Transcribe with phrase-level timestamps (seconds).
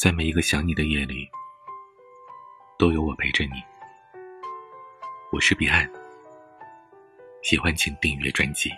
[0.00, 1.28] 在每一个想你的夜里，
[2.78, 3.62] 都有我陪着你。
[5.30, 5.86] 我是彼岸，
[7.42, 8.70] 喜欢请订阅专辑。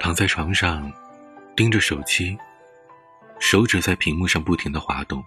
[0.00, 0.92] 躺在床上，
[1.54, 2.36] 盯着手机，
[3.38, 5.22] 手指在屏幕上不停的滑动。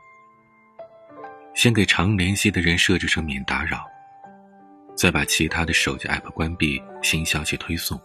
[1.56, 3.86] 先给常联系的人设置成免打扰，
[4.98, 7.98] 再把其他的手机 app 关闭，新消息推送。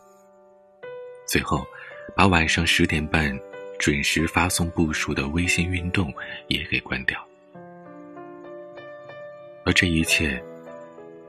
[1.27, 1.66] 最后，
[2.14, 3.39] 把晚上十点半
[3.79, 6.12] 准时发送部署的微信运动
[6.48, 7.19] 也给关掉。
[9.65, 10.43] 而这一切，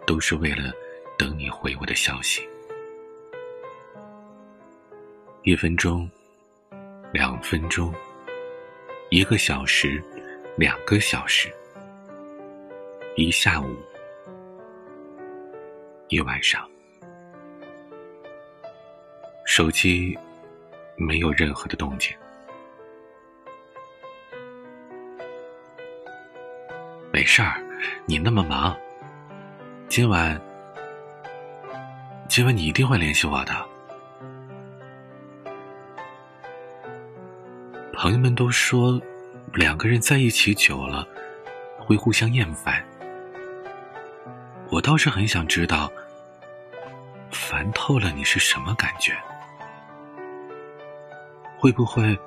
[0.08, 0.72] 都是为了
[1.18, 2.42] 等你回我的消息。
[5.44, 6.10] 一分钟，
[7.12, 7.94] 两分钟，
[9.10, 10.04] 一个小时，
[10.58, 11.52] 两个小时。
[13.16, 13.76] 一下午，
[16.08, 16.68] 一晚上，
[19.46, 20.18] 手机
[20.96, 22.16] 没有任何的动静。
[27.12, 27.62] 没事儿，
[28.06, 28.76] 你那么忙，
[29.88, 30.40] 今晚，
[32.28, 33.54] 今晚你一定会联系我的。
[37.94, 39.00] 朋友们都说，
[39.54, 41.08] 两个人在一起久了，
[41.78, 42.84] 会互相厌烦。
[44.70, 45.92] 我倒是很想知道，
[47.32, 49.16] 烦透了你是什么感觉？
[51.64, 52.20] 会不会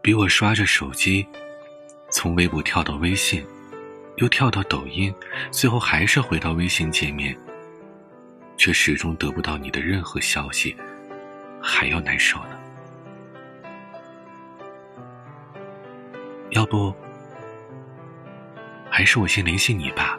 [0.00, 1.26] 比我刷着手机，
[2.08, 3.44] 从微博跳到微信，
[4.18, 5.12] 又跳到抖音，
[5.50, 7.36] 最后还是回到微信界面，
[8.56, 10.76] 却始终得不到你的任何消息，
[11.60, 12.56] 还要难受呢？
[16.50, 16.94] 要不，
[18.88, 20.16] 还是我先联系你吧。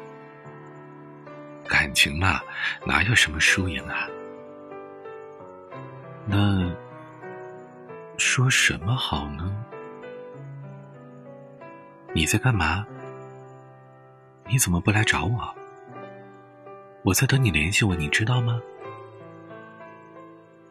[1.65, 2.41] 感情嘛，
[2.85, 4.09] 哪有什么输赢啊？
[6.25, 6.69] 那
[8.37, 9.65] 说什么好呢？
[12.13, 12.85] 你在干嘛？
[14.45, 15.55] 你怎么不来找我？
[17.03, 18.61] 我在等你联系我，你知道吗？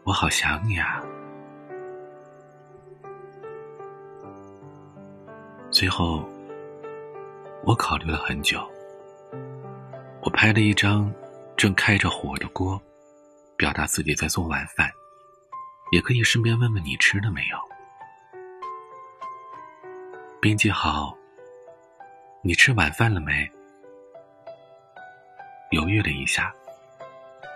[0.05, 1.03] 我好想你啊！
[5.73, 6.25] 最后，
[7.65, 8.65] 我考虑了很久。
[10.23, 11.13] 我拍了一张
[11.57, 12.81] 正开着火的锅，
[13.57, 14.89] 表达自己在做晚饭，
[15.93, 17.59] 也可以顺便问问你吃了没有。
[20.41, 21.17] 编辑好，
[22.43, 23.51] 你吃晚饭了没？
[25.71, 26.55] 犹豫了一下，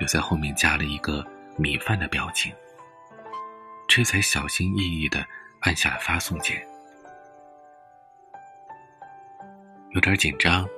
[0.00, 1.24] 又在后面加了一个
[1.56, 2.52] 米饭的表情，
[3.86, 5.24] 这才小心翼翼的
[5.60, 6.66] 按下了发送键，
[9.90, 10.68] 有点紧张。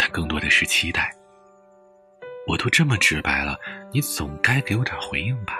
[0.00, 1.12] 但更多的是期待。
[2.46, 3.58] 我都这么直白了，
[3.92, 5.58] 你总该给我点回应吧？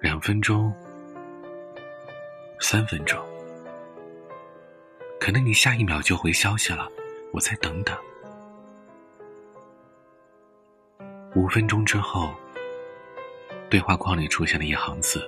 [0.00, 0.72] 两分钟，
[2.60, 3.20] 三分钟，
[5.18, 6.88] 可能你下一秒就回消息了，
[7.32, 7.98] 我再等等。
[11.34, 12.32] 五分钟之后，
[13.68, 15.20] 对话框里出现了一行字：“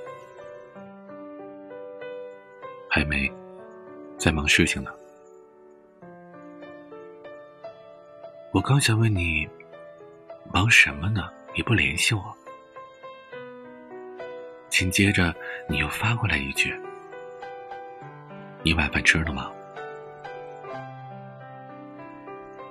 [2.88, 3.28] 还没，
[4.16, 4.92] 在忙事情呢。”
[8.54, 9.48] 我刚想问你，
[10.52, 11.28] 忙什么呢？
[11.56, 12.36] 你不联系我。
[14.70, 15.34] 紧接着
[15.68, 16.74] 你又发过来一句
[18.62, 19.50] ：“你晚饭吃了吗？”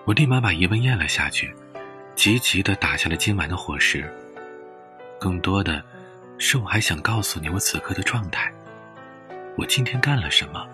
[0.05, 1.53] 我立马把疑问咽了下去，
[2.15, 4.11] 急急的打下了今晚的伙食。
[5.19, 5.83] 更多的
[6.37, 8.51] 是我还想告诉你我此刻的状态，
[9.57, 10.67] 我今天干了什么，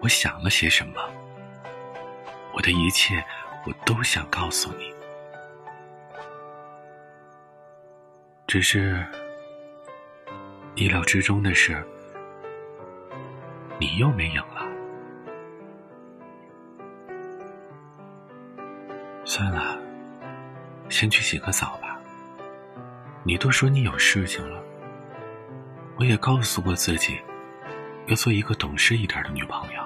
[0.00, 0.94] 我想了些什么，
[2.52, 3.24] 我的一切。
[3.64, 4.92] 我都想告诉你，
[8.44, 9.06] 只是
[10.74, 11.84] 意料之中的是，
[13.78, 14.66] 你又没影了。
[19.24, 19.78] 算了，
[20.88, 22.00] 先去洗个澡吧。
[23.22, 24.62] 你都说你有事情了，
[25.96, 27.20] 我也告诉过自己，
[28.06, 29.82] 要做一个懂事一点的女朋友。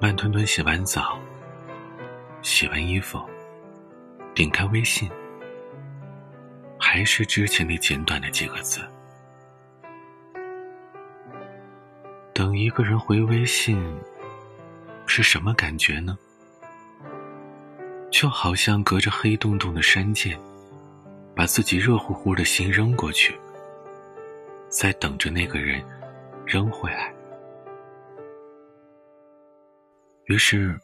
[0.00, 1.18] 慢吞吞洗完澡，
[2.42, 3.20] 洗完衣服，
[4.34, 5.10] 点开微信，
[6.94, 8.86] 还是之前那简短的几个字。
[12.34, 13.82] 等一个人回微信，
[15.06, 16.18] 是什么感觉呢？
[18.10, 20.38] 就好像隔着黑洞洞的山涧，
[21.34, 23.34] 把自己热乎乎的心扔过去，
[24.68, 25.82] 在等着那个人
[26.44, 27.10] 扔回来。
[30.26, 30.78] 于是，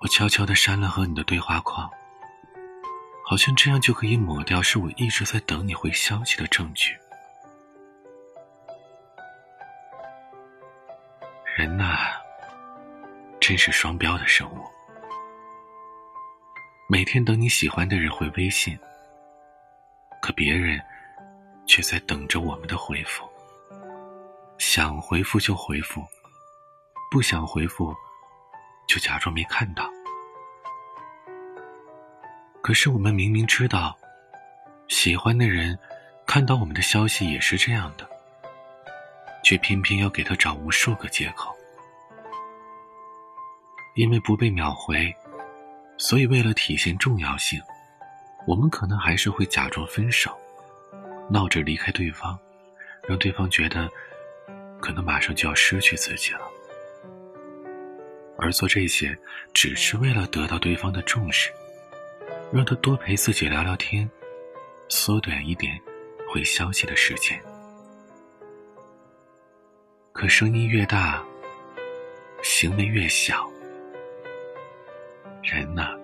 [0.00, 1.90] 我悄悄的删了和你的对话框，
[3.26, 6.96] 好像这样就可以抹掉是我一直在等你回消息的证据。
[11.56, 12.20] 人呐，
[13.40, 14.58] 真是双标的生物。
[16.86, 18.78] 每天等你喜欢的人回微信，
[20.20, 20.78] 可别人
[21.66, 23.26] 却在等着我们的回复。
[24.58, 26.04] 想回复就回复，
[27.10, 27.94] 不想回复
[28.86, 29.93] 就假装没看到。
[32.64, 33.94] 可是我们明明知道，
[34.88, 35.78] 喜欢的人
[36.24, 38.08] 看到我们的消息也是这样的。
[39.42, 41.54] 却偏偏要给他找无数个借口，
[43.94, 45.14] 因为不被秒回，
[45.98, 47.60] 所以为了体现重要性，
[48.46, 50.34] 我们可能还是会假装分手，
[51.28, 52.38] 闹着离开对方，
[53.06, 53.90] 让对方觉得
[54.80, 56.48] 可能马上就要失去自己了。
[58.38, 59.14] 而做这些，
[59.52, 61.52] 只是为了得到对方的重视，
[62.52, 64.08] 让他多陪自己聊聊天，
[64.88, 65.80] 缩短一点
[66.28, 67.40] 回消息的时间。
[70.12, 71.22] 可声音越大，
[72.42, 73.50] 行为越小。
[75.42, 75.98] 人呐，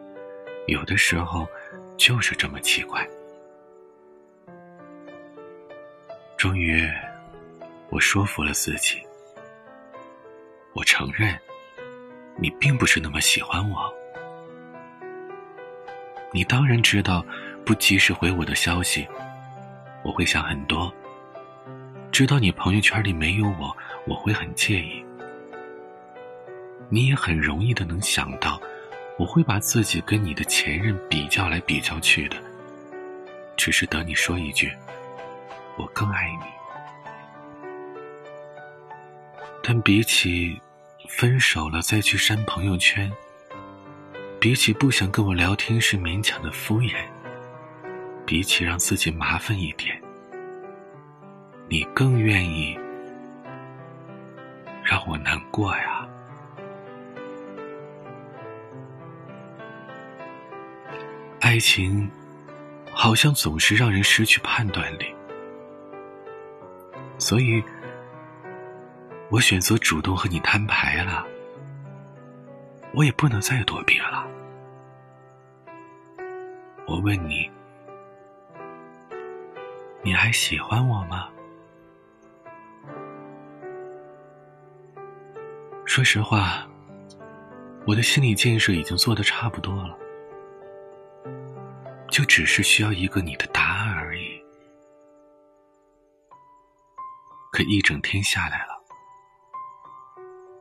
[0.67, 1.49] 有的时候
[1.97, 3.09] 就是这么奇怪。
[6.37, 6.85] 终于，
[7.91, 9.01] 我说服了自己。
[10.73, 11.39] 我承认，
[12.37, 13.93] 你并不是那么喜欢我。
[16.33, 17.25] 你当然知道，
[17.65, 19.07] 不及时回我的消息，
[20.05, 20.93] 我会想很多。
[22.13, 23.77] 知道你朋友圈里没有我。
[24.07, 25.05] 我会很介意，
[26.89, 28.61] 你也很容易的能想到，
[29.19, 32.37] 我会把自己跟你的前任比较来比较去的，
[33.57, 34.73] 只是等你说一句
[35.77, 36.47] “我更爱你”。
[39.63, 40.59] 但比起
[41.07, 43.13] 分手了再去删朋友圈，
[44.41, 46.97] 比起不想跟我聊天时勉强的敷衍，
[48.25, 50.01] 比起让自己麻烦一点，
[51.69, 52.75] 你更愿意。
[54.83, 56.09] 让我难过呀！
[61.41, 62.11] 爱情
[62.91, 65.15] 好像总是让人失去判断力，
[67.19, 67.63] 所以
[69.29, 71.27] 我选择主动和你摊牌了。
[72.93, 74.27] 我也不能再躲避了。
[76.87, 77.49] 我问你，
[80.03, 81.29] 你还喜欢我吗？
[85.85, 86.67] 说实话，
[87.87, 89.97] 我的心理建设已经做的差不多了，
[92.09, 94.41] 就只是需要一个你的答案而已。
[97.53, 98.83] 可一整天下来了，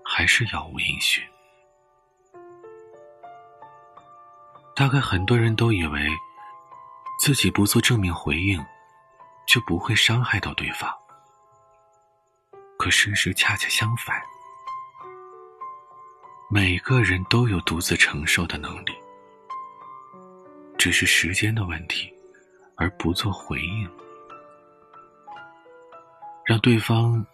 [0.03, 1.23] 还是杳无音讯。
[4.79, 6.07] 大概很多人都以为，
[7.19, 8.65] 自己不做正面回应，
[9.45, 10.89] 就不会伤害到对方。
[12.77, 14.21] 可事实恰恰相反。
[16.49, 18.95] 每个人都有独自承受的能力，
[20.77, 22.09] 只是时间的问题，
[22.77, 23.91] 而不做回应，
[26.45, 27.25] 让对方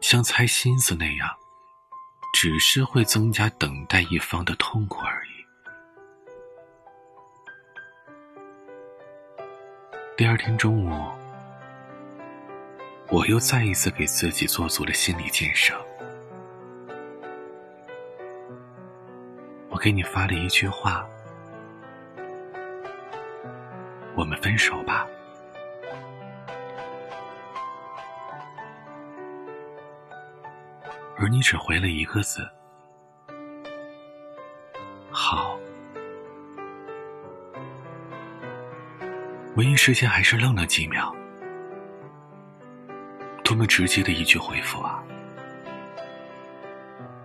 [0.00, 1.28] 像猜心思那样，
[2.32, 5.25] 只是会增加等待一方的痛苦而已。
[10.16, 10.90] 第二天中午，
[13.10, 15.78] 我又再一次给自己做足了心理建设。
[19.68, 21.06] 我给你发了一句话
[24.16, 25.06] ：“我们分手吧。”
[31.18, 32.48] 而你只回了一个字
[39.56, 41.16] ：“我一时间还是愣了几秒，
[43.42, 45.02] 多么直接的一句回复啊！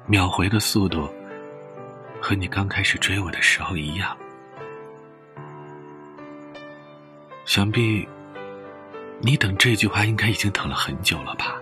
[0.08, 1.14] 秒回的速度。
[2.22, 4.16] 和你刚开始追我的时候一样，
[7.46, 8.08] 想必
[9.20, 11.60] 你等这句话应该已经等了很久了吧？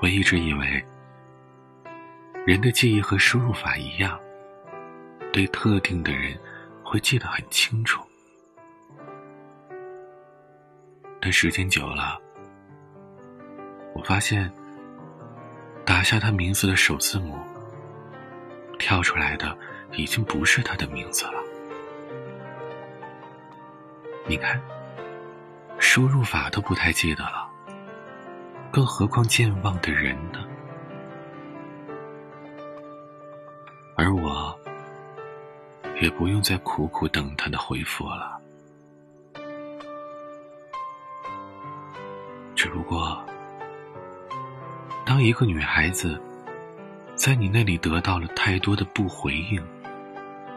[0.00, 0.84] 我一直以为，
[2.46, 4.20] 人的记忆和输入法一样，
[5.34, 6.38] 对特定的人
[6.84, 8.00] 会记得很清楚，
[11.20, 12.16] 但时间久了，
[13.94, 14.48] 我发现。
[15.84, 17.36] 打下他名字的首字母，
[18.78, 19.54] 跳出来的
[19.92, 21.34] 已经不是他的名字了。
[24.26, 24.58] 你看，
[25.78, 27.46] 输入法都不太记得了，
[28.72, 30.38] 更何况健忘的人呢？
[36.00, 38.40] 也不用再苦苦等他的回复了。
[42.54, 43.22] 只不过，
[45.04, 46.20] 当一个女孩子
[47.14, 49.62] 在你那里得到了太多的不回应、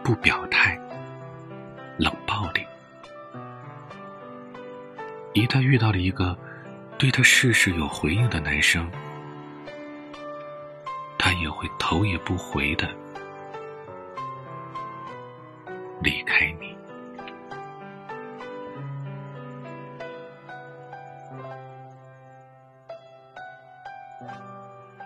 [0.03, 0.79] 不表态、
[1.97, 2.65] 冷暴力，
[5.33, 6.37] 一旦遇到了一个
[6.97, 8.89] 对她事事有回应的男生，
[11.17, 12.87] 她也会头也不回的
[16.07, 16.73] 离开你。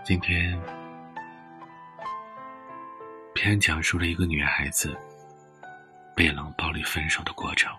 [0.03, 0.61] 今天，
[3.33, 4.95] 片讲述了一个女孩子
[6.15, 7.73] 被冷暴力分手的过程。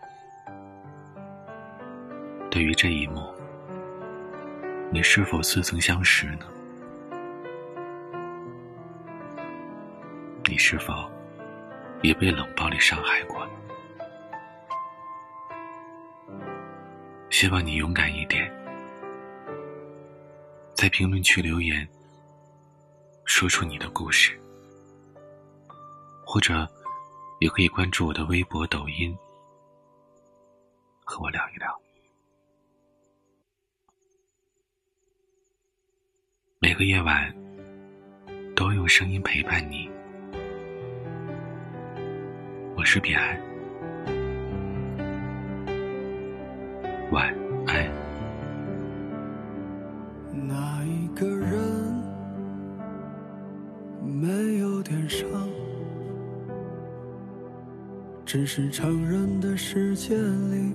[2.50, 3.32] 对于这一幕，
[4.90, 6.46] 你是否似曾相识呢？
[10.44, 11.08] 你是否
[12.02, 13.48] 也被冷暴力伤害过？
[17.30, 18.52] 希望你勇敢一点，
[20.74, 21.88] 在评论区留言。
[23.24, 24.38] 说出你的故事，
[26.26, 26.68] 或者
[27.40, 29.16] 也可以关注我的微博、抖音，
[31.04, 31.80] 和我聊一聊。
[36.58, 37.34] 每个夜晚
[38.54, 39.90] 都用声音陪伴你，
[42.82, 43.38] 我是彼岸，
[47.12, 47.32] 晚
[47.68, 47.88] 安。
[50.48, 52.02] 那一个人。
[54.04, 55.28] 没有点伤，
[58.26, 60.74] 只是成人的世界里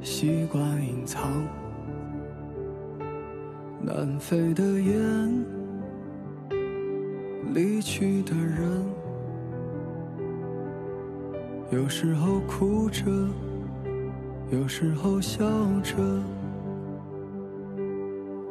[0.00, 1.32] 习惯隐藏。
[3.82, 5.44] 南飞的雁，
[7.52, 8.84] 离去的人，
[11.70, 13.04] 有时候哭着，
[14.50, 15.44] 有时候笑
[15.84, 15.94] 着，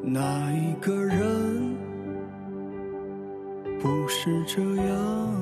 [0.01, 1.77] 哪一个人。
[3.81, 5.33] 不是这样，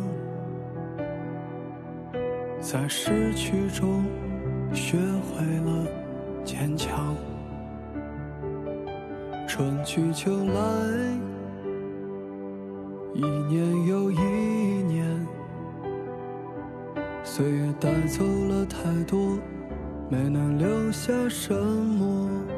[2.59, 4.03] 在失去中
[4.73, 5.87] 学会了
[6.43, 7.15] 坚强。
[9.47, 10.61] 春去秋来，
[13.13, 14.19] 一年又一
[14.83, 15.27] 年，
[17.37, 19.37] 岁月带走了太多，
[20.09, 22.56] 没能留下什么。